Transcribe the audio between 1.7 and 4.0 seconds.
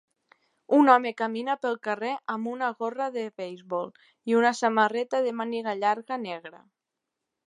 carrer amb una gorra de beisbol